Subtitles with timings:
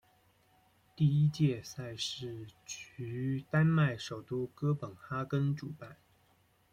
[0.95, 2.47] 第一届赛事
[2.95, 5.95] 于丹麦首都哥本哈根主办。